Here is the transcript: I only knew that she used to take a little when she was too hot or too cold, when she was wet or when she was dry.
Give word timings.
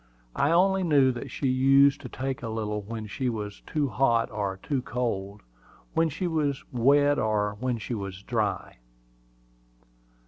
I 0.35 0.49
only 0.49 0.81
knew 0.81 1.11
that 1.11 1.29
she 1.29 1.47
used 1.47 2.01
to 2.01 2.09
take 2.09 2.41
a 2.41 2.49
little 2.49 2.81
when 2.81 3.05
she 3.05 3.29
was 3.29 3.61
too 3.67 3.87
hot 3.89 4.31
or 4.31 4.57
too 4.63 4.81
cold, 4.81 5.43
when 5.93 6.09
she 6.09 6.25
was 6.25 6.63
wet 6.71 7.19
or 7.19 7.55
when 7.59 7.77
she 7.77 7.93
was 7.93 8.23
dry. 8.23 8.77